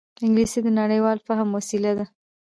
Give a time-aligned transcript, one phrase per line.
[0.23, 2.05] انګلیسي د نړيوال فهم وسیله ده